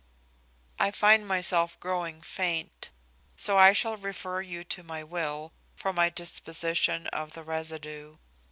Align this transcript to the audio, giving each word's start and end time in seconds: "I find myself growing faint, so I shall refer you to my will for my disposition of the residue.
"I 0.79 0.89
find 0.89 1.27
myself 1.27 1.79
growing 1.79 2.23
faint, 2.23 2.89
so 3.37 3.59
I 3.59 3.71
shall 3.71 3.97
refer 3.97 4.41
you 4.41 4.63
to 4.63 4.81
my 4.81 5.03
will 5.03 5.51
for 5.75 5.93
my 5.93 6.09
disposition 6.09 7.05
of 7.09 7.33
the 7.33 7.43
residue. 7.43 8.17